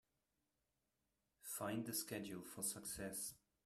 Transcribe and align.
Find 1.43 1.85
the 1.85 1.93
schedule 1.93 2.41
for 2.41 2.63
Success. 2.63 3.35